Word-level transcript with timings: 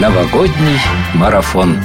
Новогодний 0.00 0.78
марафон. 1.14 1.78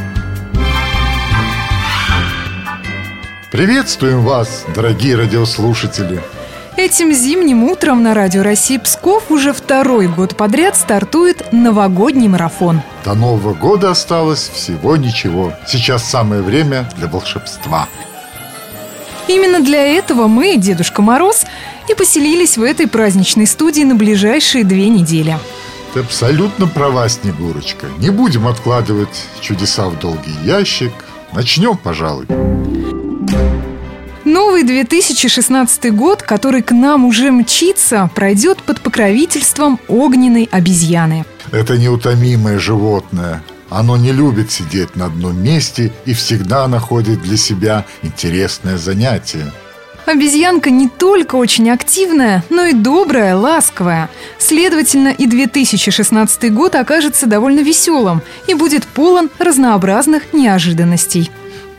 Приветствуем 3.50 4.26
вас, 4.26 4.66
дорогие 4.76 5.16
радиослушатели! 5.16 6.22
Этим 6.76 7.14
зимним 7.14 7.64
утром 7.64 8.04
на 8.04 8.14
радио 8.14 8.44
России 8.44 8.78
Псков 8.80 9.32
уже 9.32 9.54
второй 9.54 10.10
год 10.10 10.36
подряд 10.36 10.76
стартует 10.76 11.54
новогодний 11.54 12.28
марафон. 12.28 12.82
До 13.06 13.14
Нового 13.14 13.54
года 13.54 13.92
осталось 13.92 14.52
всего 14.54 14.98
ничего. 14.98 15.54
Сейчас 15.66 16.04
самое 16.04 16.42
время 16.42 16.90
для 16.98 17.08
волшебства. 17.08 17.88
Именно 19.30 19.62
для 19.62 19.88
этого 19.88 20.28
мы, 20.28 20.58
Дедушка 20.58 21.02
Мороз, 21.02 21.46
и 21.88 21.94
поселились 21.94 22.58
в 22.58 22.64
этой 22.64 22.88
праздничной 22.88 23.48
студии 23.48 23.84
на 23.84 23.96
ближайшие 23.96 24.66
две 24.66 24.90
недели. 24.90 25.38
Ты 25.94 26.00
абсолютно 26.00 26.68
права, 26.68 27.10
Снегурочка. 27.10 27.88
Не 27.98 28.12
будем 28.12 28.48
откладывать 28.48 29.26
чудеса 29.42 29.90
в 29.90 30.00
долгий 30.00 30.36
ящик. 30.46 30.94
Начнем, 31.34 31.76
пожалуй. 31.76 32.28
Новый 34.24 34.64
2016 34.64 35.94
год, 35.94 36.22
который 36.22 36.62
к 36.62 36.72
нам 36.72 37.04
уже 37.04 37.32
мчится, 37.32 38.10
пройдет 38.16 38.64
под 38.64 38.80
покровительством 38.80 39.80
огненной 39.90 40.48
обезьяны. 40.50 41.26
Это 41.52 41.78
неутомимое 41.78 42.58
животное. 42.58 43.44
Оно 43.70 43.98
не 43.98 44.14
любит 44.14 44.52
сидеть 44.52 44.96
на 44.96 45.08
одном 45.08 45.44
месте 45.44 45.92
и 46.06 46.14
всегда 46.14 46.68
находит 46.68 47.22
для 47.22 47.36
себя 47.36 47.86
интересное 48.02 48.78
занятие. 48.78 49.52
Обезьянка 50.06 50.70
не 50.70 50.90
только 50.90 51.36
очень 51.36 51.70
активная, 51.70 52.44
но 52.50 52.66
и 52.66 52.74
добрая, 52.74 53.36
ласковая. 53.36 54.10
Следовательно, 54.40 55.10
и 55.10 55.28
2016 55.28 56.54
год 56.54 56.76
окажется 56.76 57.28
довольно 57.28 57.60
веселым 57.60 58.22
и 58.48 58.54
будет 58.54 58.86
полон 58.86 59.30
разнообразных 59.40 60.34
неожиданностей. 60.34 61.32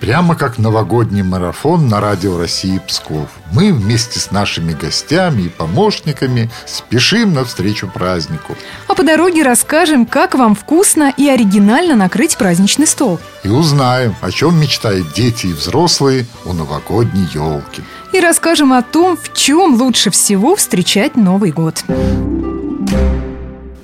Прямо 0.03 0.35
как 0.35 0.59
новогодний 0.59 1.23
марафон 1.23 1.87
на 1.87 2.01
радио 2.01 2.37
России 2.37 2.81
Псков. 2.89 3.29
Мы 3.53 3.73
вместе 3.73 4.19
с 4.19 4.33
нашими 4.33 4.73
гостями 4.73 5.43
и 5.43 5.49
помощниками 5.49 6.51
спешим 6.67 7.35
навстречу 7.35 7.87
празднику. 7.87 8.57
А 8.89 8.97
по 8.97 9.05
дороге 9.05 9.45
расскажем, 9.45 10.05
как 10.05 10.35
вам 10.35 10.57
вкусно 10.57 11.15
и 11.17 11.29
оригинально 11.29 11.95
накрыть 11.95 12.37
праздничный 12.37 12.89
стол. 12.89 13.21
И 13.45 13.49
узнаем, 13.49 14.17
о 14.21 14.33
чем 14.33 14.61
мечтают 14.61 15.13
дети 15.15 15.47
и 15.47 15.53
взрослые 15.53 16.27
у 16.45 16.53
новогодней 16.53 17.29
елки. 17.33 17.85
И 18.13 18.19
расскажем 18.19 18.73
о 18.73 18.83
том, 18.83 19.17
в 19.17 19.33
чем 19.33 19.81
лучше 19.81 20.11
всего 20.11 20.57
встречать 20.57 21.15
Новый 21.15 21.53
год. 21.53 21.85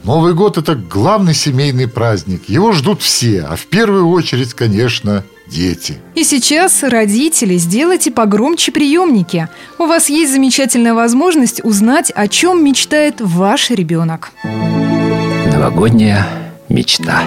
Новый 0.03 0.35
год– 0.35 0.57
это 0.59 0.75
главный 0.75 1.35
семейный 1.35 1.87
праздник. 1.87 2.49
Его 2.49 2.73
ждут 2.73 3.03
все, 3.03 3.43
а 3.43 3.55
в 3.55 3.67
первую 3.67 4.09
очередь, 4.09 4.55
конечно, 4.55 5.23
дети. 5.49 5.99
И 6.15 6.25
сейчас, 6.25 6.83
родители, 6.83 7.57
сделайте 7.57 8.11
погромче 8.11 8.73
приемники. 8.73 9.49
У 9.79 9.87
вас 9.87 10.09
есть 10.09 10.33
замечательная 10.33 10.95
возможность 10.95 11.65
узнать, 11.65 12.11
о 12.15 12.29
чем 12.29 12.65
мечтает 12.65 13.21
ваш 13.21 13.71
ребенок. 13.71 14.31
Новогодняя 15.53 16.27
мечта. 16.69 17.23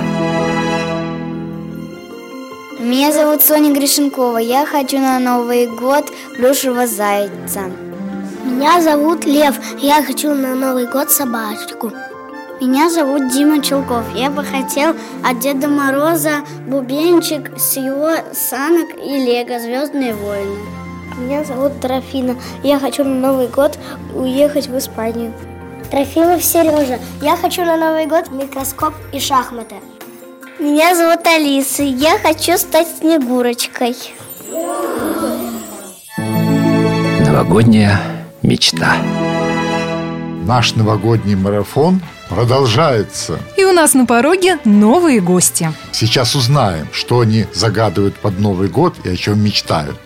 Меня 2.79 3.11
зовут 3.11 3.41
Соня 3.41 3.73
Гришенкова. 3.73 4.37
Я 4.37 4.65
хочу 4.65 4.99
на 4.99 5.19
Новый 5.19 5.67
год 5.67 6.11
плюшевого 6.35 6.87
зайца. 6.87 7.71
Меня 8.43 8.81
зовут 8.81 9.25
Лев. 9.25 9.55
Я 9.79 10.03
хочу 10.03 10.33
на 10.33 10.55
Новый 10.55 10.87
год 10.87 11.11
собачку. 11.11 11.91
Меня 12.61 12.91
зовут 12.91 13.29
Дима 13.29 13.59
Челков. 13.59 14.05
Я 14.13 14.29
бы 14.29 14.43
хотел 14.43 14.95
от 15.23 15.39
Деда 15.39 15.67
Мороза 15.67 16.41
бубенчик 16.67 17.57
с 17.57 17.75
его 17.75 18.11
санок 18.33 18.89
и 19.03 19.17
лего 19.17 19.59
«Звездные 19.59 20.13
войны». 20.13 20.59
Меня 21.17 21.43
зовут 21.43 21.79
Трофина. 21.81 22.35
Я 22.61 22.77
хочу 22.77 23.03
на 23.03 23.15
Новый 23.15 23.47
год 23.47 23.79
уехать 24.13 24.67
в 24.67 24.77
Испанию. 24.77 25.33
Трофимов 25.89 26.43
Сережа. 26.43 26.99
Я 27.23 27.35
хочу 27.35 27.65
на 27.65 27.77
Новый 27.77 28.05
год 28.05 28.29
микроскоп 28.29 28.93
и 29.11 29.19
шахматы. 29.19 29.77
Меня 30.59 30.95
зовут 30.95 31.25
Алиса. 31.25 31.81
Я 31.81 32.19
хочу 32.19 32.59
стать 32.59 32.87
Снегурочкой. 32.99 33.95
Новогодняя 37.25 37.99
мечта. 38.43 38.97
Наш 40.45 40.75
новогодний 40.75 41.33
марафон 41.33 42.01
продолжается. 42.31 43.39
И 43.57 43.63
у 43.65 43.73
нас 43.73 43.93
на 43.93 44.05
пороге 44.05 44.57
новые 44.63 45.19
гости. 45.19 45.71
Сейчас 45.91 46.33
узнаем, 46.33 46.87
что 46.93 47.19
они 47.19 47.45
загадывают 47.53 48.15
под 48.15 48.39
Новый 48.39 48.69
год 48.69 48.95
и 49.03 49.09
о 49.09 49.17
чем 49.17 49.43
мечтают. 49.43 49.99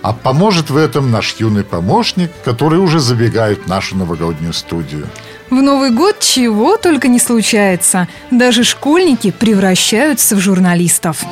А 0.00 0.12
поможет 0.12 0.70
в 0.70 0.76
этом 0.76 1.10
наш 1.10 1.34
юный 1.38 1.64
помощник, 1.64 2.30
который 2.44 2.78
уже 2.78 3.00
забегает 3.00 3.64
в 3.64 3.66
нашу 3.66 3.96
новогоднюю 3.96 4.52
студию. 4.52 5.08
В 5.50 5.54
Новый 5.54 5.90
год 5.90 6.20
чего 6.20 6.76
только 6.76 7.08
не 7.08 7.18
случается. 7.18 8.06
Даже 8.30 8.62
школьники 8.62 9.32
превращаются 9.32 10.36
в 10.36 10.40
журналистов. 10.40 11.24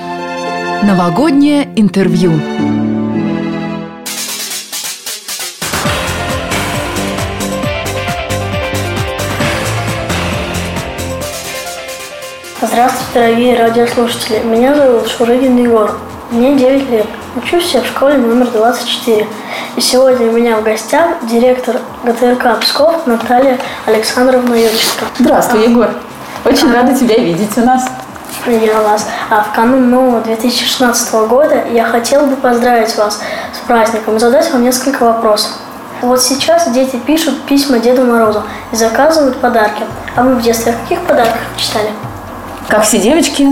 Новогоднее 0.83 1.69
интервью. 1.77 2.94
Здравствуйте, 12.67 13.13
дорогие 13.13 13.59
радиослушатели. 13.59 14.39
Меня 14.39 14.75
зовут 14.75 15.07
Шурыгин 15.09 15.59
Егор. 15.59 15.99
Мне 16.31 16.57
9 16.57 16.89
лет. 16.89 17.07
Учусь 17.37 17.75
я 17.75 17.83
в 17.83 17.87
школе 17.87 18.17
номер 18.17 18.47
24. 18.47 19.27
И 19.77 19.81
сегодня 19.83 20.29
у 20.29 20.33
меня 20.33 20.57
в 20.57 20.63
гостях 20.63 21.27
директор 21.29 21.77
ГТРК 22.05 22.61
Псков 22.61 23.07
Наталья 23.07 23.59
Александровна 23.85 24.55
Юрченко. 24.55 25.05
Здравствуй, 25.19 25.69
Егор. 25.69 25.91
Очень 26.47 26.73
рада 26.73 26.95
тебя 26.95 27.17
видеть 27.17 27.57
у 27.59 27.61
нас. 27.67 27.87
Я 28.47 28.81
вас. 28.81 29.09
А 29.29 29.43
в 29.43 29.55
канун 29.55 29.91
нового 29.91 30.23
2016 30.23 31.15
года 31.29 31.65
я 31.71 31.85
хотел 31.85 32.25
бы 32.25 32.37
поздравить 32.37 32.97
вас 32.97 33.21
с 33.53 33.67
праздником 33.67 34.17
и 34.17 34.19
задать 34.19 34.51
вам 34.51 34.65
несколько 34.65 35.05
вопросов. 35.05 35.53
Вот 36.01 36.23
сейчас 36.23 36.71
дети 36.71 36.97
пишут 36.97 37.43
письма 37.43 37.79
Деду 37.79 38.05
Морозу 38.07 38.43
и 38.73 38.77
заказывают 38.77 39.37
подарки. 39.37 39.83
А 40.17 40.23
вы 40.23 40.37
в 40.37 40.41
детстве 40.41 40.73
о 40.73 40.77
каких 40.77 41.01
подарках 41.01 41.41
читали? 41.59 41.91
Как 42.69 42.85
все 42.85 42.99
девочки, 42.99 43.47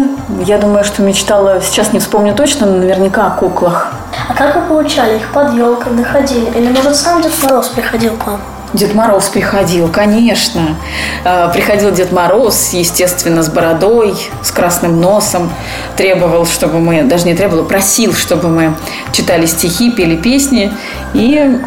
я 0.45 0.59
думаю, 0.59 0.85
что 0.85 1.03
мечтала, 1.03 1.61
сейчас 1.61 1.93
не 1.93 2.01
вспомню 2.01 2.35
точно, 2.35 2.67
но 2.67 2.79
наверняка 2.79 3.27
о 3.27 3.31
куклах. 3.31 3.93
А 4.29 4.35
как 4.35 4.57
вы 4.57 4.63
получали 4.63 5.17
их 5.17 5.29
под 5.33 5.53
елкой, 5.55 5.93
находили? 5.93 6.47
Или, 6.57 6.69
может, 6.69 6.97
сам 6.97 7.21
Дед 7.21 7.33
Мороз 7.43 7.69
приходил 7.69 8.17
к 8.17 8.27
вам? 8.27 8.41
Дед 8.73 8.95
Мороз 8.95 9.29
приходил, 9.29 9.89
конечно. 9.89 10.77
А, 11.25 11.49
приходил 11.49 11.91
Дед 11.91 12.11
Мороз, 12.11 12.71
естественно, 12.73 13.43
с 13.43 13.51
бородой, 13.51 14.17
с 14.43 14.51
красным 14.51 14.99
носом. 14.99 15.53
Требовал, 15.97 16.47
чтобы 16.47 16.81
мы, 16.81 17.03
даже 17.03 17.27
не 17.27 17.35
требовал, 17.35 17.65
просил, 17.65 18.15
чтобы 18.15 18.49
мы 18.49 18.75
читали 19.13 19.45
стихи, 19.45 19.91
пели 19.91 20.17
песни. 20.17 20.73
И 21.13 21.61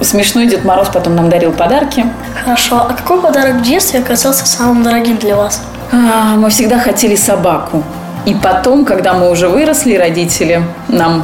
смешной 0.00 0.46
Дед 0.46 0.64
Мороз 0.64 0.88
потом 0.88 1.16
нам 1.16 1.28
дарил 1.28 1.52
подарки. 1.52 2.06
Хорошо. 2.42 2.86
А 2.88 2.94
какой 2.94 3.20
подарок 3.20 3.56
в 3.56 3.62
детстве 3.62 4.00
оказался 4.00 4.46
самым 4.46 4.82
дорогим 4.82 5.18
для 5.18 5.36
вас? 5.36 5.60
А, 5.90 6.36
мы 6.36 6.50
всегда 6.50 6.78
хотели 6.78 7.16
собаку. 7.16 7.82
И 8.26 8.34
потом, 8.34 8.84
когда 8.84 9.14
мы 9.14 9.30
уже 9.30 9.48
выросли, 9.48 9.96
родители 9.96 10.62
нам 10.88 11.22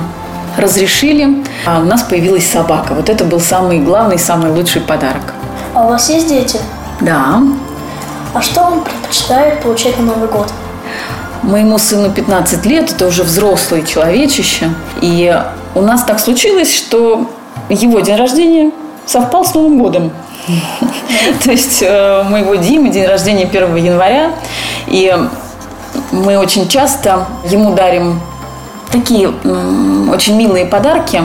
разрешили, 0.56 1.44
а 1.66 1.80
у 1.80 1.84
нас 1.84 2.02
появилась 2.02 2.46
собака. 2.46 2.94
Вот 2.94 3.08
это 3.08 3.24
был 3.24 3.40
самый 3.40 3.80
главный, 3.80 4.18
самый 4.18 4.50
лучший 4.50 4.80
подарок. 4.80 5.34
А 5.74 5.84
у 5.84 5.88
вас 5.88 6.08
есть 6.08 6.28
дети? 6.28 6.58
Да. 7.00 7.42
А 8.32 8.40
что 8.40 8.62
он 8.62 8.80
предпочитает 8.80 9.62
получать 9.62 9.98
на 9.98 10.04
Новый 10.04 10.28
год? 10.28 10.50
Моему 11.42 11.78
сыну 11.78 12.10
15 12.10 12.64
лет, 12.64 12.90
это 12.90 13.06
уже 13.06 13.22
взрослый 13.22 13.84
человечище. 13.84 14.70
И 15.02 15.36
у 15.74 15.82
нас 15.82 16.04
так 16.04 16.20
случилось, 16.20 16.74
что 16.74 17.30
его 17.68 18.00
день 18.00 18.16
рождения 18.16 18.70
совпал 19.04 19.44
с 19.44 19.52
Новым 19.54 19.78
годом. 19.78 20.12
То 21.44 21.50
есть 21.50 21.82
э, 21.82 22.22
у 22.22 22.24
моего 22.24 22.54
Димы 22.56 22.90
день 22.90 23.06
рождения 23.06 23.44
1 23.44 23.76
января, 23.76 24.32
и 24.86 25.14
мы 26.12 26.38
очень 26.38 26.68
часто 26.68 27.26
ему 27.44 27.74
дарим 27.74 28.20
такие 28.94 29.28
очень 29.28 30.36
милые 30.36 30.66
подарки 30.66 31.22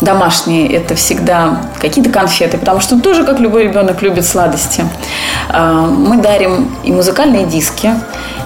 домашние. 0.00 0.72
Это 0.72 0.94
всегда 0.94 1.60
какие-то 1.80 2.10
конфеты, 2.10 2.56
потому 2.56 2.80
что 2.80 2.94
он 2.94 3.00
тоже, 3.00 3.24
как 3.24 3.38
любой 3.38 3.64
ребенок, 3.64 4.00
любит 4.02 4.26
сладости. 4.26 4.84
А, 5.50 5.86
мы 5.86 6.16
дарим 6.16 6.74
и 6.84 6.92
музыкальные 6.92 7.44
диски, 7.46 7.90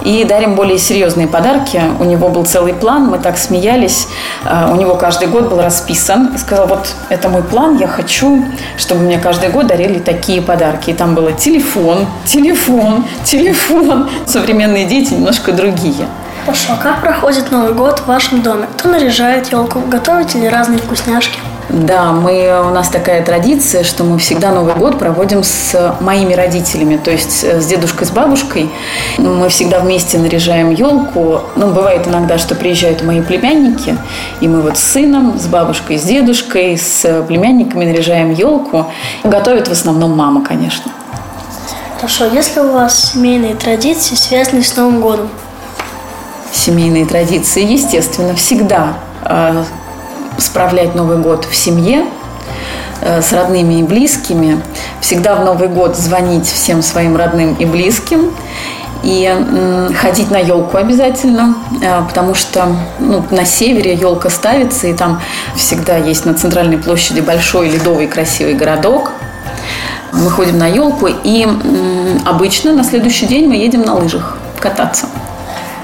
и 0.07 0.25
дарим 0.25 0.55
более 0.55 0.79
серьезные 0.79 1.27
подарки. 1.27 1.83
У 1.99 2.05
него 2.05 2.29
был 2.29 2.45
целый 2.45 2.73
план, 2.73 3.07
мы 3.07 3.19
так 3.19 3.37
смеялись. 3.37 4.07
А, 4.45 4.71
у 4.73 4.77
него 4.77 4.95
каждый 4.95 5.27
год 5.27 5.49
был 5.49 5.61
расписан. 5.61 6.33
И 6.33 6.39
сказал, 6.39 6.69
вот 6.69 6.87
это 7.09 7.29
мой 7.29 7.43
план, 7.43 7.77
я 7.77 7.89
хочу, 7.89 8.45
чтобы 8.77 9.01
мне 9.03 9.19
каждый 9.19 9.49
год 9.49 9.67
дарили 9.67 9.99
такие 9.99 10.41
подарки. 10.41 10.91
И 10.91 10.95
там 10.95 11.17
было 11.17 11.33
телефон, 11.33 12.07
телефон, 12.25 13.05
телефон. 13.25 14.09
Современные 14.27 14.85
дети 14.85 15.13
немножко 15.13 15.51
другие. 15.51 16.07
Хорошо, 16.45 16.75
как 16.81 17.01
проходит 17.01 17.51
Новый 17.51 17.75
год 17.75 17.99
в 17.99 18.07
вашем 18.07 18.43
доме? 18.43 18.69
Кто 18.79 18.89
наряжает 18.91 19.51
елку? 19.51 19.81
Готовите 19.81 20.39
ли 20.39 20.49
разные 20.49 20.79
вкусняшки? 20.79 21.41
Да, 21.69 22.13
мы, 22.13 22.63
у 22.65 22.71
нас 22.71 22.89
такая 22.89 23.25
традиция, 23.25 23.83
что 23.83 24.05
мы 24.05 24.19
всегда 24.19 24.53
Новый 24.53 24.75
год 24.75 24.99
проводим 24.99 25.43
с 25.43 25.97
моими 26.01 26.33
родителями, 26.33 26.97
то 26.97 27.11
есть 27.11 27.43
э, 27.43 27.61
с 27.61 27.67
дедушкой, 27.67 28.07
с 28.07 28.11
бабушкой. 28.11 28.71
Мы 29.19 29.49
всегда 29.49 29.81
вместе 29.81 30.19
наряжаем 30.19 30.71
елку. 30.71 31.41
Ну, 31.57 31.73
бывает 31.73 32.07
иногда, 32.07 32.39
что 32.39 32.55
приезжают 32.55 33.03
мои 33.03 33.21
племянники, 33.21 33.99
и 34.41 34.47
мы 34.47 34.63
вот 34.63 34.79
с 34.79 34.83
сыном, 34.83 35.39
с 35.41 35.47
бабушкой, 35.47 35.99
с 35.99 36.03
дедушкой, 36.03 36.79
с 36.79 37.25
племянниками 37.27 37.85
наряжаем 37.85 38.33
елку. 38.33 38.87
Готовит 39.25 39.67
в 39.67 39.73
основном 39.73 40.17
мама, 40.17 40.45
конечно. 40.45 40.93
Хорошо, 41.97 42.27
если 42.27 42.61
у 42.61 42.73
вас 42.73 43.13
семейные 43.13 43.57
традиции, 43.57 44.15
связанные 44.15 44.63
с 44.63 44.77
Новым 44.77 45.01
годом? 45.01 45.29
Семейные 46.53 47.07
традиции, 47.07 47.65
естественно, 47.65 48.35
всегда 48.37 48.95
э, 49.25 49.65
справлять 50.39 50.95
Новый 50.95 51.19
год 51.19 51.45
в 51.45 51.55
семье, 51.55 52.07
э, 53.01 53.23
с 53.23 53.33
родными 53.33 53.81
и 53.81 53.83
близкими. 53.83 54.61
Всегда 55.01 55.37
в 55.37 55.45
Новый 55.45 55.69
год 55.69 55.97
звонить 55.97 56.47
всем 56.47 56.83
своим 56.83 57.17
родным 57.17 57.55
и 57.55 57.65
близким. 57.65 58.33
И 59.03 59.33
ходить 60.01 60.31
на 60.31 60.39
елку 60.39 60.79
обязательно, 60.79 61.55
э, 61.81 62.03
потому 62.09 62.35
что 62.35 62.67
ну, 62.99 63.23
на 63.31 63.45
севере 63.45 63.95
елка 63.95 64.31
ставится, 64.31 64.89
и 64.89 64.95
там 64.95 65.21
всегда 65.55 65.97
есть 65.97 66.25
на 66.25 66.35
центральной 66.35 66.79
площади 66.79 67.21
большой 67.21 67.69
ледовый 67.69 68.09
красивый 68.09 68.55
городок. 68.55 69.13
Мы 70.13 70.31
ходим 70.31 70.59
на 70.59 70.67
елку, 70.67 71.07
и 71.07 71.47
обычно 72.25 72.73
на 72.73 72.83
следующий 72.83 73.27
день 73.27 73.47
мы 73.47 73.57
едем 73.57 73.83
на 73.83 73.95
лыжах 73.95 74.39
кататься. 74.59 75.07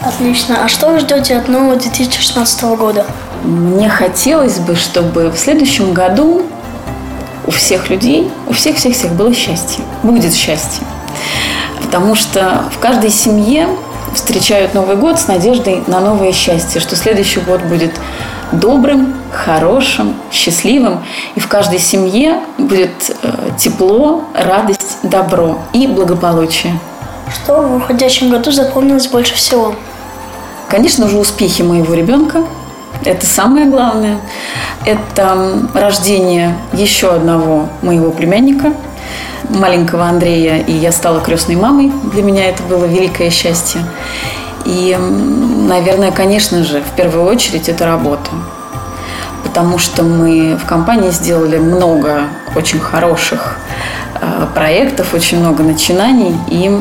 Отлично. 0.03 0.65
А 0.65 0.69
что 0.69 0.89
вы 0.89 0.99
ждете 0.99 1.37
от 1.37 1.49
нового 1.49 1.77
2016 1.77 2.63
года? 2.63 3.07
Мне 3.43 3.89
хотелось 3.89 4.61
бы, 4.61 4.77
чтобы 4.77 5.31
в 5.31 5.37
следующем 5.37 5.93
году 5.93 6.43
у 7.45 7.51
всех 7.51 7.91
людей, 7.91 8.31
у 8.47 8.53
всех-всех-всех 8.53 9.13
было 9.13 9.35
счастье. 9.35 9.85
Будет 10.05 10.33
счастье. 10.33 10.87
Потому 11.83 12.15
что 12.15 12.65
в 12.73 12.79
каждой 12.79 13.11
семье 13.11 13.69
встречают 14.15 14.75
Новый 14.75 14.97
год 14.97 15.19
с 15.19 15.27
надеждой 15.27 15.83
на 15.89 15.99
новое 15.99 16.33
счастье, 16.33 16.81
что 16.81 16.95
следующий 16.95 17.41
год 17.41 17.63
будет 17.63 17.93
добрым, 18.53 19.15
хорошим, 19.33 20.15
счастливым, 20.31 21.03
и 21.35 21.41
в 21.41 21.49
каждой 21.49 21.81
семье 21.81 22.41
будет 22.59 23.17
э, 23.23 23.51
тепло, 23.59 24.25
радость, 24.35 24.99
добро 25.03 25.59
и 25.73 25.89
благополучие. 25.89 26.79
Что 27.35 27.63
в 27.63 27.77
уходящем 27.77 28.31
году 28.31 28.53
запомнилось 28.53 29.09
больше 29.09 29.35
всего? 29.35 29.75
Конечно 30.69 31.09
же, 31.09 31.19
успехи 31.19 31.63
моего 31.63 31.95
ребенка– 31.95 32.45
это 33.05 33.27
самое 33.27 33.67
главное. 33.67 34.19
Это 34.85 35.69
рождение 35.75 36.57
еще 36.73 37.13
одного 37.15 37.69
моего 37.83 38.11
племянника, 38.11 38.73
маленького 39.49 40.07
Андрея, 40.07 40.59
и 40.59 40.73
я 40.73 40.93
стала 40.93 41.21
крестной 41.21 41.57
мамой. 41.57 41.93
Для 42.13 42.23
меня 42.23 42.49
это 42.49 42.63
было 42.65 42.85
великое 42.85 43.31
счастье. 43.31 43.83
И, 44.65 44.97
наверное, 45.69 46.13
конечно 46.13 46.63
же, 46.65 46.81
в 46.81 46.97
первую 46.97 47.25
очередь 47.27 47.69
это 47.69 47.85
работа. 47.85 48.31
Потому 49.43 49.79
что 49.79 50.03
мы 50.03 50.57
в 50.57 50.67
компании 50.67 51.11
сделали 51.11 51.59
много 51.59 52.23
очень 52.55 52.81
хороших 52.81 53.59
э, 54.21 54.47
проектов, 54.55 55.15
очень 55.15 55.41
много 55.41 55.63
начинаний. 55.63 56.37
И 56.49 56.81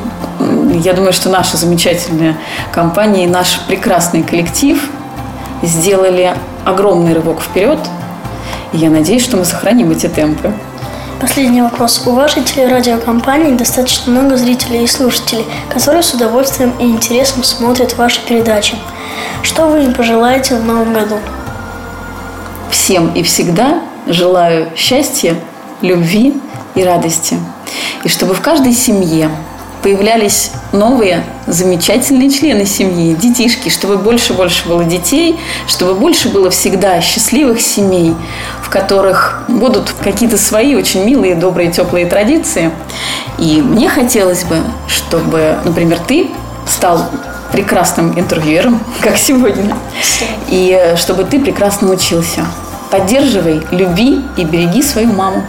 я 0.83 0.93
думаю, 0.93 1.11
что 1.11 1.29
наша 1.29 1.57
замечательная 1.57 2.37
компания 2.71 3.25
и 3.25 3.27
наш 3.27 3.59
прекрасный 3.67 4.23
коллектив– 4.23 4.81
сделали 5.61 6.35
огромный 6.65 7.13
рывок 7.13 7.41
вперед. 7.41 7.79
И 8.73 8.77
я 8.77 8.89
надеюсь, 8.89 9.23
что 9.23 9.37
мы 9.37 9.45
сохраним 9.45 9.91
эти 9.91 10.07
темпы. 10.07 10.53
Последний 11.19 11.61
вопрос. 11.61 12.01
У 12.07 12.11
вашей 12.11 12.43
телерадиокомпании 12.43 13.55
достаточно 13.55 14.11
много 14.11 14.37
зрителей 14.37 14.85
и 14.85 14.87
слушателей, 14.87 15.45
которые 15.69 16.01
с 16.01 16.13
удовольствием 16.15 16.73
и 16.79 16.83
интересом 16.83 17.43
смотрят 17.43 17.95
ваши 17.95 18.25
передачи. 18.25 18.75
Что 19.43 19.67
вы 19.67 19.83
им 19.83 19.93
пожелаете 19.93 20.55
в 20.55 20.65
новом 20.65 20.93
году? 20.93 21.19
Всем 22.71 23.13
и 23.13 23.21
всегда 23.21 23.81
желаю 24.07 24.69
счастья, 24.75 25.35
любви 25.81 26.41
и 26.73 26.83
радости. 26.83 27.37
И 28.03 28.09
чтобы 28.09 28.33
в 28.33 28.41
каждой 28.41 28.73
семье 28.73 29.29
появлялись 29.81 30.51
новые 30.71 31.23
замечательные 31.47 32.29
члены 32.29 32.65
семьи, 32.65 33.15
детишки, 33.15 33.69
чтобы 33.69 33.97
больше-больше 33.97 34.67
было 34.67 34.83
детей, 34.83 35.39
чтобы 35.67 35.95
больше 35.95 36.29
было 36.29 36.49
всегда 36.49 37.01
счастливых 37.01 37.61
семей, 37.61 38.15
в 38.61 38.69
которых 38.69 39.43
будут 39.47 39.93
какие-то 40.01 40.37
свои 40.37 40.75
очень 40.75 41.03
милые, 41.03 41.35
добрые, 41.35 41.71
теплые 41.71 42.05
традиции. 42.05 42.71
И 43.37 43.61
мне 43.61 43.89
хотелось 43.89 44.43
бы, 44.43 44.57
чтобы, 44.87 45.57
например, 45.65 45.99
ты 46.07 46.29
стал 46.67 47.09
прекрасным 47.51 48.17
интервьюером, 48.17 48.79
как 49.01 49.17
сегодня, 49.17 49.75
и 50.47 50.93
чтобы 50.95 51.23
ты 51.23 51.39
прекрасно 51.39 51.91
учился. 51.91 52.45
Поддерживай, 52.89 53.61
люби 53.71 54.21
и 54.37 54.43
береги 54.43 54.83
свою 54.83 55.13
маму. 55.13 55.43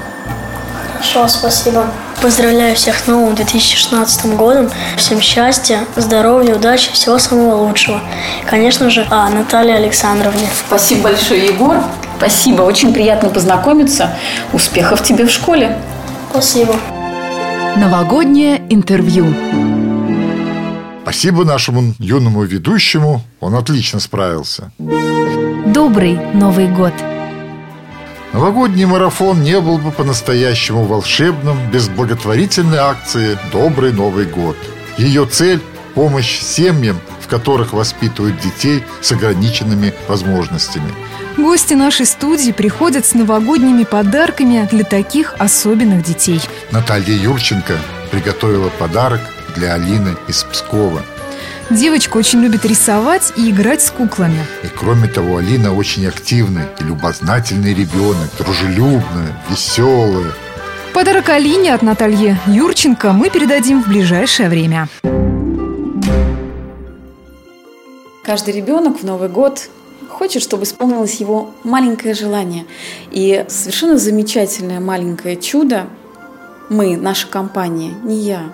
Хорошо, 0.95 1.27
спасибо. 1.29 1.87
Поздравляю 2.23 2.77
всех 2.77 2.99
с 2.99 3.09
новым 3.09 3.35
2016 3.35 4.37
годом. 4.37 4.71
Всем 4.97 5.21
счастья, 5.21 5.81
здоровья, 5.97 6.55
удачи, 6.55 6.93
всего 6.93 7.19
самого 7.19 7.67
лучшего. 7.67 8.01
Конечно 8.47 8.91
же, 8.91 9.05
а 9.11 9.29
Наталье 9.29 9.75
Александровне. 9.75 10.47
Спасибо 10.67 11.03
большое, 11.03 11.47
Егор. 11.47 11.83
Спасибо, 12.19 12.63
очень 12.63 12.95
приятно 12.95 13.29
познакомиться. 13.29 14.17
Успехов 14.53 15.03
тебе 15.03 15.27
в 15.27 15.31
школе. 15.33 15.77
Спасибо. 16.31 16.77
Новогоднее 17.77 18.63
интервью. 18.71 19.35
Спасибо 21.03 21.45
нашему 21.45 21.95
юному 21.99 22.45
ведущему, 22.45 23.21
он 23.41 23.57
отлично 23.57 23.99
справился. 23.99 24.71
Добрый 24.79 26.21
Новый 26.33 26.69
год! 26.69 26.93
Новогодний 28.33 28.87
марафон 28.87 29.43
не 29.43 29.61
был 29.61 29.77
бы 29.77 29.91
по-настоящему 29.91 30.85
волшебным 30.85 31.71
без 31.71 31.89
благотворительной 31.91 32.79
акции 32.79 33.39
«Добрый 33.53 33.93
Новый 33.93 34.25
год». 34.25 34.57
Ее 34.97 35.27
цель– 35.27 35.61
помощь 35.95 36.41
семьям, 36.41 36.99
в 37.21 37.27
которых 37.29 37.75
воспитывают 37.75 38.41
детей 38.41 38.85
с 39.03 39.13
ограниченными 39.13 39.93
возможностями. 40.09 40.91
Гости 41.37 41.75
нашей 41.75 42.07
студии 42.07 42.53
приходят 42.53 43.05
с 43.05 43.13
новогодними 43.13 43.85
подарками 43.85 44.67
для 44.71 44.85
таких 44.85 45.35
особенных 45.39 46.03
детей. 46.03 46.41
Наталья 46.71 47.15
Юрченко 47.15 47.75
приготовила 48.11 48.71
подарок 48.79 49.21
для 49.55 49.75
Алины 49.75 50.17
из 50.27 50.43
Пскова– 50.45 51.03
Девочка 51.71 52.17
очень 52.17 52.41
любит 52.41 52.65
рисовать 52.65 53.33
и 53.37 53.51
играть 53.51 53.83
с 53.83 53.91
куклами. 53.91 54.45
И 54.63 54.67
кроме 54.67 55.09
того, 55.09 55.39
Алина 55.39 55.75
очень 55.75 56.07
активный 56.07 56.65
и 56.81 56.85
любознательный 56.85 57.73
ребенок, 57.75 58.31
дружелюбная, 58.39 59.37
веселая. 59.49 60.33
Подарок 60.93 61.31
Алине 61.31 61.73
от 61.73 61.83
Натальи 61.83 62.37
Юрченко 62.47 63.13
мы 63.13 63.31
передадим 63.31 63.83
в 63.83 63.89
ближайшее 63.89 64.51
время. 64.51 64.89
Каждый 68.23 68.55
ребенок 68.55 69.01
в 69.01 69.05
Новый 69.05 69.29
год 69.29 69.71
хочет, 70.09 70.43
чтобы 70.43 70.65
исполнилось 70.65 71.15
его 71.15 71.51
маленькое 71.65 72.15
желание. 72.15 72.67
И 73.11 73.45
совершенно 73.49 73.99
замечательное 73.99 74.81
маленькое 74.81 75.37
чудо 75.37 75.87
мы, 76.69 76.97
наша 76.97 77.27
компания, 77.27 77.95
не 78.05 78.19
я, 78.19 78.53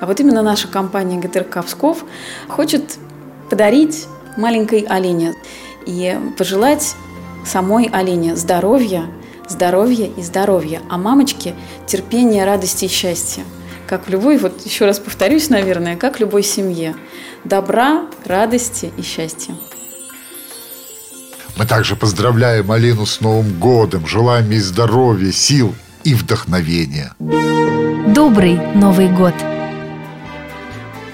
а 0.00 0.06
вот 0.06 0.20
именно 0.20 0.42
наша 0.42 0.68
компания 0.68 1.18
ГТРК 1.18 1.64
Псков 1.64 2.04
хочет 2.48 2.96
подарить 3.50 4.06
маленькой 4.36 4.80
Алине 4.80 5.34
и 5.86 6.18
пожелать 6.36 6.94
самой 7.44 7.88
Алине 7.92 8.36
здоровья, 8.36 9.06
здоровья 9.48 10.06
и 10.06 10.22
здоровья, 10.22 10.82
а 10.88 10.98
мамочке 10.98 11.54
терпения, 11.86 12.44
радости 12.44 12.84
и 12.84 12.88
счастья. 12.88 13.42
Как 13.86 14.06
в 14.06 14.10
любой, 14.10 14.36
вот 14.36 14.64
еще 14.66 14.84
раз 14.84 14.98
повторюсь, 14.98 15.48
наверное, 15.48 15.96
как 15.96 16.16
в 16.16 16.20
любой 16.20 16.42
семье. 16.42 16.94
Добра, 17.44 18.06
радости 18.26 18.92
и 18.98 19.02
счастья. 19.02 19.54
Мы 21.56 21.64
также 21.64 21.96
поздравляем 21.96 22.70
Алину 22.70 23.06
с 23.06 23.20
Новым 23.20 23.58
годом, 23.58 24.06
желаем 24.06 24.50
ей 24.50 24.60
здоровья, 24.60 25.32
сил 25.32 25.74
и 26.04 26.14
вдохновения. 26.14 27.14
Добрый 27.18 28.60
Новый 28.74 29.08
год! 29.08 29.34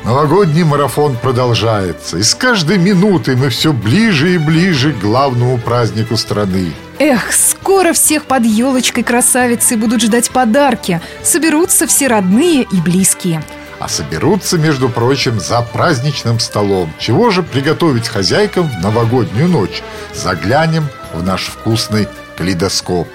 Новогодний 0.05 0.65
марафон 0.65 1.17
продолжается, 1.17 2.19
и 2.19 2.23
с 2.23 2.35
каждой 2.35 2.77
минутой 2.77 3.37
мы 3.37 3.49
все 3.49 3.73
ближе 3.73 4.35
и 4.35 4.39
ближе 4.39 4.93
к 4.93 4.99
главному 4.99 5.57
празднику 5.57 6.19
страны. 6.19 6.75
Эх, 6.99 7.33
скоро 7.33 7.95
всех 7.95 8.27
под 8.27 8.45
елочкой 8.45 9.03
красавицы 9.03 9.79
будут 9.79 10.03
ждать 10.03 10.31
подарки. 10.31 11.01
Соберутся 11.23 11.87
все 11.87 12.09
родные 12.09 12.67
и 12.71 12.81
близкие. 12.83 13.43
А 13.81 13.89
соберутся, 13.89 14.59
между 14.59 14.91
прочим, 14.91 15.41
за 15.41 15.63
праздничным 15.63 16.39
столом. 16.39 16.93
Чего 16.99 17.31
же 17.31 17.43
приготовить 17.43 18.07
хозяйкам 18.07 18.69
в 18.69 18.83
новогоднюю 18.83 19.49
ночь? 19.49 19.83
Заглянем 20.15 20.87
в 21.15 21.23
наш 21.23 21.47
вкусный 21.47 22.09
калейдоскоп. 22.37 23.09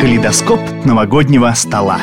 Калейдоскоп 0.00 0.60
новогоднего 0.84 1.50
стола. 1.56 1.98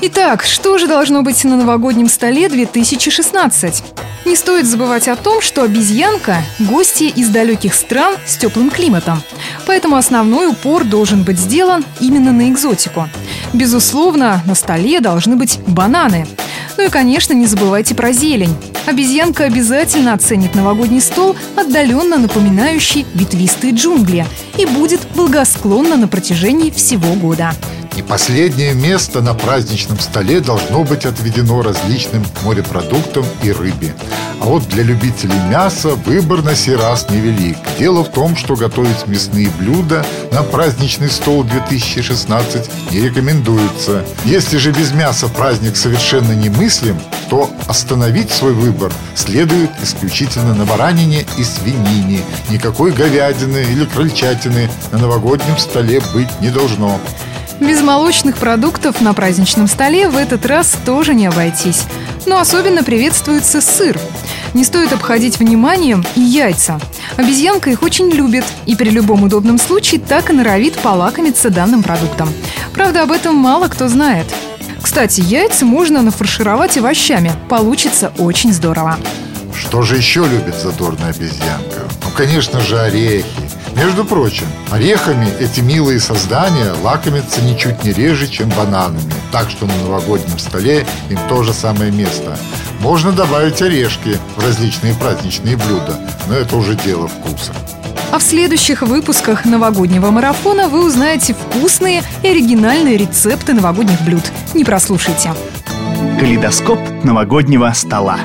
Итак, 0.00 0.42
что 0.44 0.76
же 0.78 0.86
должно 0.86 1.22
быть 1.22 1.44
на 1.44 1.56
новогоднем 1.56 2.08
столе 2.08 2.48
2016? 2.48 3.82
Не 4.24 4.36
стоит 4.36 4.66
забывать 4.66 5.08
о 5.08 5.16
том, 5.16 5.40
что 5.40 5.62
обезьянка– 5.62 6.38
гости 6.58 7.04
из 7.04 7.28
далеких 7.28 7.74
стран 7.74 8.14
с 8.26 8.36
теплым 8.36 8.70
климатом. 8.70 9.22
Поэтому 9.66 9.96
основной 9.96 10.48
упор 10.48 10.84
должен 10.84 11.22
быть 11.22 11.38
сделан 11.38 11.84
именно 12.00 12.32
на 12.32 12.48
экзотику. 12.48 13.08
Безусловно, 13.52 14.42
на 14.46 14.54
столе 14.54 15.00
должны 15.00 15.36
быть 15.36 15.58
бананы. 15.66 16.26
Ну 16.76 16.84
и, 16.84 16.88
конечно, 16.88 17.32
не 17.32 17.46
забывайте 17.46 17.94
про 17.94 18.12
зелень. 18.12 18.54
Обезьянка 18.86 19.44
обязательно 19.44 20.12
оценит 20.12 20.54
новогодний 20.54 21.00
стол, 21.00 21.36
отдаленно 21.56 22.18
напоминающий 22.18 23.06
ветвистые 23.14 23.72
джунгли, 23.72 24.26
и 24.58 24.66
будет 24.66 25.00
благосклонна 25.14 25.96
на 25.96 26.08
протяжении 26.08 26.70
всего 26.70 27.14
года. 27.14 27.52
И 27.96 28.02
последнее 28.02 28.74
место 28.74 29.20
на 29.20 29.34
праздничном 29.34 30.00
столе 30.00 30.40
должно 30.40 30.82
быть 30.82 31.06
отведено 31.06 31.62
различным 31.62 32.24
морепродуктам 32.42 33.24
и 33.42 33.52
рыбе. 33.52 33.94
А 34.40 34.46
вот 34.46 34.68
для 34.68 34.82
любителей 34.82 35.38
мяса 35.48 35.90
выбор 35.90 36.42
на 36.42 36.56
сей 36.56 36.74
раз 36.74 37.08
невелик. 37.08 37.56
Дело 37.78 38.02
в 38.02 38.10
том, 38.10 38.36
что 38.36 38.56
готовить 38.56 39.06
мясные 39.06 39.48
блюда 39.58 40.04
на 40.32 40.42
праздничный 40.42 41.08
стол 41.08 41.44
2016 41.44 42.68
не 42.90 43.00
рекомендуется. 43.00 44.04
Если 44.24 44.58
же 44.58 44.72
без 44.72 44.92
мяса 44.92 45.28
праздник 45.28 45.76
совершенно 45.76 46.32
немыслим, 46.32 46.98
то 47.30 47.48
остановить 47.68 48.30
свой 48.30 48.52
выбор 48.54 48.92
следует 49.14 49.70
исключительно 49.82 50.54
на 50.54 50.64
баранине 50.64 51.24
и 51.38 51.44
свинине. 51.44 52.20
Никакой 52.50 52.90
говядины 52.90 53.64
или 53.70 53.84
крольчатины 53.84 54.68
на 54.90 54.98
новогоднем 54.98 55.56
столе 55.58 56.02
быть 56.12 56.28
не 56.40 56.50
должно. 56.50 57.00
Без 57.60 57.80
молочных 57.82 58.36
продуктов 58.36 59.00
на 59.00 59.14
праздничном 59.14 59.68
столе 59.68 60.08
в 60.08 60.16
этот 60.16 60.44
раз 60.44 60.76
тоже 60.84 61.14
не 61.14 61.26
обойтись. 61.26 61.84
Но 62.26 62.38
особенно 62.38 62.82
приветствуется 62.82 63.60
сыр. 63.60 63.98
Не 64.54 64.64
стоит 64.64 64.92
обходить 64.92 65.38
вниманием 65.38 66.04
и 66.16 66.20
яйца. 66.20 66.80
Обезьянка 67.16 67.70
их 67.70 67.82
очень 67.82 68.10
любит 68.10 68.44
и 68.66 68.74
при 68.74 68.90
любом 68.90 69.22
удобном 69.22 69.58
случае 69.58 70.00
так 70.00 70.30
и 70.30 70.32
норовит 70.32 70.74
полакомиться 70.74 71.50
данным 71.50 71.82
продуктом. 71.82 72.28
Правда, 72.72 73.02
об 73.02 73.12
этом 73.12 73.36
мало 73.36 73.68
кто 73.68 73.88
знает. 73.88 74.26
Кстати, 74.82 75.20
яйца 75.20 75.64
можно 75.64 76.02
нафаршировать 76.02 76.76
овощами. 76.76 77.32
Получится 77.48 78.12
очень 78.18 78.52
здорово. 78.52 78.98
Что 79.54 79.82
же 79.82 79.96
еще 79.96 80.26
любит 80.26 80.56
задорная 80.56 81.10
обезьянка? 81.10 81.88
Ну, 82.02 82.10
конечно 82.14 82.60
же, 82.60 82.78
орехи. 82.78 83.24
Между 83.76 84.04
прочим, 84.04 84.46
орехами 84.70 85.28
эти 85.40 85.60
милые 85.60 85.98
создания 85.98 86.72
лакомятся 86.82 87.42
ничуть 87.42 87.82
не 87.84 87.92
реже, 87.92 88.28
чем 88.28 88.48
бананами. 88.50 89.12
Так 89.32 89.50
что 89.50 89.66
на 89.66 89.76
новогоднем 89.82 90.38
столе 90.38 90.86
им 91.10 91.18
тоже 91.28 91.52
самое 91.52 91.90
место. 91.90 92.38
Можно 92.80 93.12
добавить 93.12 93.60
орешки 93.62 94.18
в 94.36 94.44
различные 94.44 94.94
праздничные 94.94 95.56
блюда, 95.56 95.98
но 96.28 96.34
это 96.34 96.56
уже 96.56 96.74
дело 96.76 97.08
вкуса. 97.08 97.52
А 98.12 98.18
в 98.18 98.22
следующих 98.22 98.82
выпусках 98.82 99.44
новогоднего 99.44 100.10
марафона 100.10 100.68
вы 100.68 100.86
узнаете 100.86 101.34
вкусные 101.34 102.04
и 102.22 102.28
оригинальные 102.28 102.96
рецепты 102.96 103.54
новогодних 103.54 104.00
блюд. 104.02 104.22
Не 104.54 104.64
прослушайте. 104.64 105.34
Калейдоскоп 106.20 106.78
новогоднего 107.02 107.72
стола. 107.74 108.18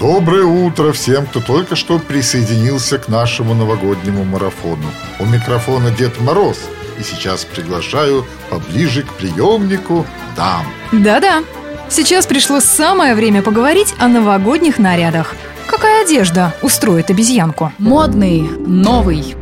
Доброе 0.00 0.46
утро 0.46 0.92
всем, 0.92 1.26
кто 1.26 1.40
только 1.40 1.76
что 1.76 1.98
присоединился 1.98 2.96
к 2.96 3.08
нашему 3.08 3.52
новогоднему 3.52 4.24
марафону. 4.24 4.86
У 5.18 5.26
микрофона 5.26 5.90
Дед 5.90 6.18
Мороз. 6.22 6.56
И 6.98 7.02
сейчас 7.02 7.44
приглашаю 7.44 8.24
поближе 8.48 9.02
к 9.02 9.12
приемнику 9.12 10.06
дам. 10.34 10.64
Да-да. 10.90 11.44
Сейчас 11.90 12.24
пришло 12.26 12.60
самое 12.60 13.14
время 13.14 13.42
поговорить 13.42 13.94
о 13.98 14.08
новогодних 14.08 14.78
нарядах. 14.78 15.34
Какая 15.66 16.02
одежда 16.02 16.54
устроит 16.62 17.10
обезьянку? 17.10 17.70
Модный, 17.76 18.40
новый. 18.40 19.36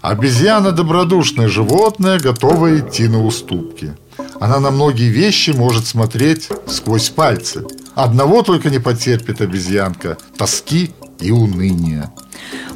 Обезьяна– 0.00 0.70
добродушное 0.72 1.48
животное, 1.48 2.20
готовое 2.20 2.78
идти 2.78 3.08
на 3.08 3.24
уступки. 3.24 3.94
Она 4.38 4.60
на 4.60 4.70
многие 4.70 5.08
вещи 5.08 5.50
может 5.50 5.88
смотреть 5.88 6.50
сквозь 6.68 7.08
пальцы– 7.08 7.64
Одного 7.94 8.42
только 8.42 8.70
не 8.70 8.78
потерпит 8.78 9.40
обезьянка– 9.40 10.16
тоски 10.36 10.92
и 11.20 11.30
уныния. 11.30 12.12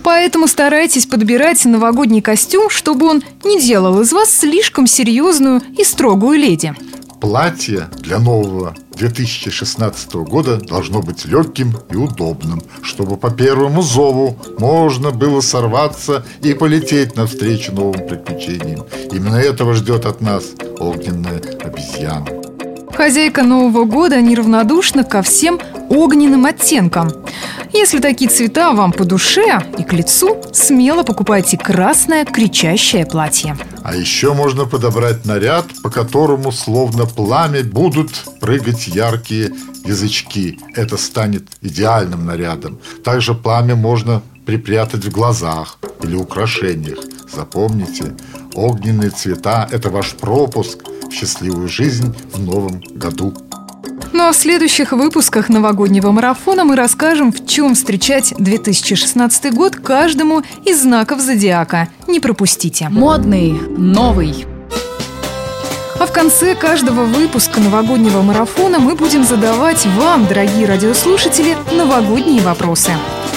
Поэтому 0.03 0.47
старайтесь 0.47 1.07
подбирать 1.07 1.65
новогодний 1.65 2.21
костюм, 2.21 2.71
чтобы 2.71 3.07
он 3.07 3.23
не 3.45 3.61
делал 3.61 4.01
из 4.01 4.13
вас 4.13 4.31
слишком 4.31 4.87
серьезную 4.87 5.63
и 5.77 5.85
строгую 5.85 6.39
леди. 6.39 6.75
Платье 7.21 7.89
для 7.99 8.19
нового 8.19 8.77
2016 8.93 10.15
года 10.15 10.59
должно 10.59 11.01
быть 11.01 11.25
легким 11.25 11.75
и 11.91 11.97
удобным, 11.97 12.63
чтобы 12.83 13.17
по 13.17 13.31
первому 13.31 13.83
зову 13.83 14.39
можно 14.59 15.11
было 15.11 15.41
сорваться 15.41 16.25
и 16.43 16.53
полететь 16.53 17.17
навстречу 17.17 17.73
новым 17.73 18.07
приключениям. 18.07 18.87
Именно 19.11 19.37
этого 19.37 19.75
ждет 19.75 20.05
от 20.05 20.21
нас 20.21 20.45
огненная 20.79 21.41
обезьяна. 21.65 22.46
Хозяйка 22.97 23.43
Нового 23.43 23.85
года 23.85 24.23
неравнодушна 24.23 25.05
ко 25.05 25.21
всем 25.21 25.61
огненным 25.91 26.47
оттенкам. 26.47 27.13
Если 27.75 27.99
такие 27.99 28.31
цвета 28.31 28.73
вам 28.73 28.91
по 28.91 29.05
душе 29.05 29.61
и 29.77 29.85
к 29.85 29.93
лицу, 29.93 30.43
смело 30.55 31.03
покупайте 31.03 31.59
красное 31.59 32.25
кричащее 32.25 33.05
платье. 33.05 33.55
А 33.83 33.95
еще 33.95 34.33
можно 34.33 34.65
подобрать 34.65 35.27
наряд, 35.27 35.67
по 35.83 35.91
которому 35.91 36.51
словно 36.53 37.05
пламя 37.05 37.63
будут 37.63 38.25
прыгать 38.41 38.87
яркие 38.87 39.53
язычки. 39.85 40.59
Это 40.75 40.97
станет 40.97 41.45
идеальным 41.61 42.25
нарядом. 42.25 42.79
Также 43.05 43.35
пламя 43.35 43.77
можно 43.77 44.23
припрятать 44.47 45.05
в 45.05 45.11
глазах 45.11 45.79
или 46.03 46.17
украшениях. 46.17 47.01
Запомните, 47.31 48.15
огненные 48.55 49.11
цвета– 49.11 49.69
это 49.71 49.91
ваш 49.91 50.15
пропуск– 50.15 50.79
счастливую 51.11 51.69
жизнь 51.69 52.15
в 52.33 52.41
новом 52.41 52.81
году. 52.95 53.35
Ну 54.13 54.29
а 54.29 54.33
в 54.33 54.37
следующих 54.37 54.93
выпусках 54.93 55.49
новогоднего 55.49 56.11
марафона 56.11 56.65
мы 56.65 56.77
расскажем, 56.77 57.33
в 57.33 57.47
чем 57.47 57.75
встречать 57.75 58.33
2016 58.39 59.53
год 59.53 59.77
каждому 59.77 60.43
из 60.65 60.81
знаков 60.83 61.21
зодиака. 61.21 61.89
Не 62.07 62.21
пропустите. 62.21 62.89
Модный, 62.89 63.53
новый. 63.53 64.47
А 65.99 66.07
в 66.07 66.13
конце 66.13 66.55
каждого 66.55 67.05
выпуска 67.05 67.61
новогоднего 67.61 68.23
марафона 68.23 68.79
мы 68.79 68.95
будем 68.95 69.25
задавать 69.25 69.85
вам, 69.99 70.27
дорогие 70.27 70.67
радиослушатели, 70.67 71.57
новогодние 71.73 72.43
вопросы. 72.43 72.93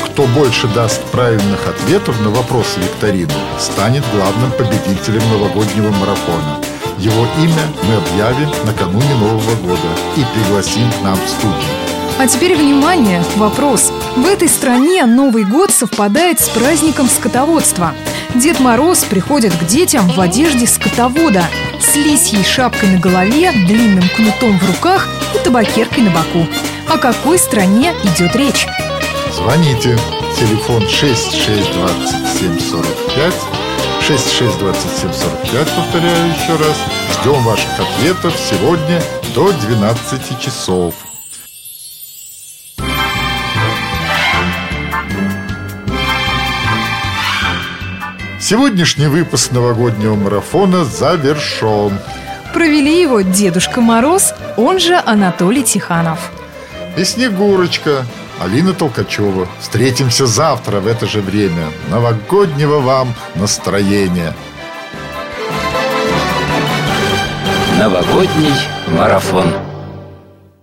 Кто 0.05 0.27
больше 0.27 0.67
даст 0.67 1.01
правильных 1.11 1.67
ответов 1.67 2.19
на 2.21 2.29
вопросы 2.29 2.79
викторины, 2.79 3.31
станет 3.57 4.03
главным 4.13 4.51
победителем 4.51 5.21
новогоднего 5.31 5.89
марафона. 5.91 6.59
Его 6.99 7.27
имя 7.37 7.67
мы 7.83 7.95
объявим 7.95 8.49
накануне 8.65 9.15
Нового 9.15 9.55
года 9.55 9.87
и 10.17 10.25
пригласим 10.33 10.91
к 10.91 11.01
нам 11.01 11.15
в 11.15 11.29
студию. 11.29 11.55
А 12.19 12.27
теперь 12.27 12.57
внимание, 12.57 13.23
вопрос. 13.37 13.93
В 14.17 14.25
этой 14.25 14.49
стране 14.49 15.05
Новый 15.05 15.45
год 15.45 15.71
совпадает 15.71 16.41
с 16.41 16.49
праздником 16.49 17.07
скотоводства. 17.07 17.93
Дед 18.35 18.59
Мороз 18.59 19.05
приходит 19.05 19.55
к 19.55 19.65
детям 19.65 20.09
в 20.09 20.19
одежде 20.19 20.67
скотовода 20.67 21.45
с 21.79 21.95
лисьей 21.95 22.43
шапкой 22.43 22.89
на 22.89 22.99
голове, 22.99 23.53
длинным 23.53 24.03
кнутом 24.17 24.59
в 24.59 24.67
руках 24.67 25.07
и 25.33 25.37
табакеркой 25.39 26.03
на 26.03 26.11
боку. 26.11 26.45
О 26.89 26.97
какой 26.97 27.39
стране 27.39 27.93
идет 28.03 28.35
речь? 28.35 28.67
Звоните. 29.33 29.97
Телефон 30.37 30.85
662745 30.89 33.58
662745, 34.09 35.67
повторяю 35.75 36.29
еще 36.29 36.55
раз. 36.55 36.75
Ждем 37.13 37.43
ваших 37.43 37.69
ответов 37.79 38.33
сегодня 38.49 38.99
до 39.35 39.51
12 39.51 40.39
часов. 40.39 40.95
Сегодняшний 48.39 49.05
выпуск 49.05 49.51
новогоднего 49.51 50.15
марафона 50.15 50.85
завершен. 50.85 51.99
Провели 52.51 53.03
его 53.03 53.21
Дедушка 53.21 53.79
Мороз, 53.79 54.33
он 54.57 54.79
же 54.79 54.95
Анатолий 55.05 55.61
Тиханов. 55.61 56.31
И 56.97 57.03
Снегурочка, 57.03 58.05
Алина 58.39 58.73
Толкачева. 58.73 59.47
Встретимся 59.59 60.25
завтра 60.25 60.79
в 60.79 60.87
это 60.87 61.05
же 61.05 61.21
время. 61.21 61.67
Новогоднего 61.89 62.79
вам 62.79 63.13
настроения. 63.35 64.33
Новогодний 67.77 68.53
марафон. 68.87 69.68